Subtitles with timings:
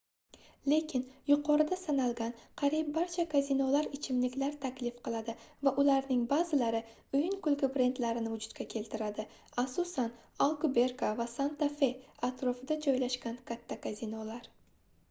[0.71, 1.01] lekin
[1.31, 5.35] yuqorida sanalgan qariyb barcha kazinolar ichimliklar taklif qiladi
[5.67, 6.81] va ularning ba'zilari
[7.19, 9.27] o'yin-kulgi brendlarini vujudga keltiradi
[9.67, 10.09] asosan
[10.49, 11.91] alkuberka va santa-fe
[12.33, 14.53] atrofida joylashgan katta kazinolar